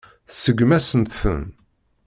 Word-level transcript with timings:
Tseggem-asent-ten. 0.29 1.43